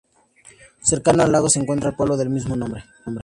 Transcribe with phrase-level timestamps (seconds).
[0.81, 2.85] Cercano al lago se encuentra el pueblo del mismo nombre.